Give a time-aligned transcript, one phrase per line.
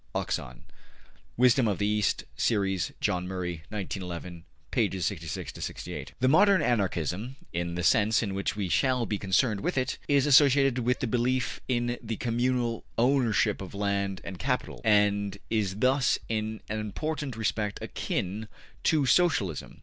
[0.15, 0.63] (Oxon.).
[1.37, 4.45] Wisdom of the East Series, John Murray, 1911.
[4.71, 6.13] Pages 66 68.
[6.19, 10.25] The modern Anarchism, in the sense in which we shall be concerned with it, is
[10.25, 16.61] associated with belief in the communal ownership of land and capital, and is thus in
[16.67, 18.47] an important respect akin
[18.85, 19.79] to Socialism.